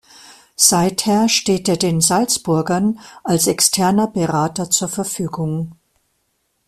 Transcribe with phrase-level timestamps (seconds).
[0.55, 5.73] Seither steht er den Salzburgern als externer Berater zur Verfügung.